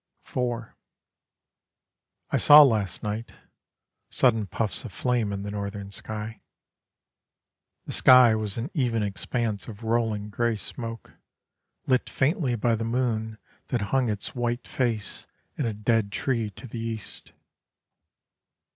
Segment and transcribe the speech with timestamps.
[0.25, 0.63] IV
[2.31, 3.33] I saw last night
[4.09, 6.41] Sudden puffs of flame in the northern sky.
[7.85, 11.13] The sky was an even expanse of rolling grey smoke,
[11.85, 13.37] Lit faintly by the moon
[13.67, 17.33] that hung Its white face in a dead tree to the east.